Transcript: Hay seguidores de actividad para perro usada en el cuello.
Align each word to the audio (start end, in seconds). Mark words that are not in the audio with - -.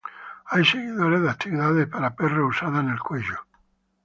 Hay 0.47 0.65
seguidores 0.65 1.21
de 1.21 1.29
actividad 1.29 1.87
para 1.87 2.15
perro 2.15 2.47
usada 2.47 2.79
en 2.79 2.89
el 2.89 2.99
cuello. 2.99 3.45